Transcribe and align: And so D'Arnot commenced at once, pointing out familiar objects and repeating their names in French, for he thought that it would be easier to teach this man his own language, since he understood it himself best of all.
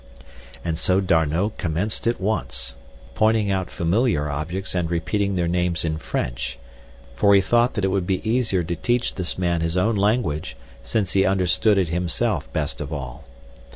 And 0.65 0.79
so 0.79 0.99
D'Arnot 0.99 1.59
commenced 1.59 2.07
at 2.07 2.19
once, 2.19 2.75
pointing 3.13 3.51
out 3.51 3.69
familiar 3.69 4.31
objects 4.31 4.73
and 4.73 4.89
repeating 4.89 5.35
their 5.35 5.47
names 5.47 5.85
in 5.85 5.99
French, 5.99 6.57
for 7.13 7.35
he 7.35 7.39
thought 7.41 7.75
that 7.75 7.85
it 7.85 7.89
would 7.89 8.07
be 8.07 8.27
easier 8.27 8.63
to 8.63 8.75
teach 8.75 9.13
this 9.13 9.37
man 9.37 9.61
his 9.61 9.77
own 9.77 9.95
language, 9.95 10.57
since 10.81 11.13
he 11.13 11.23
understood 11.23 11.77
it 11.77 11.89
himself 11.89 12.51
best 12.51 12.81
of 12.81 12.91
all. 12.91 13.25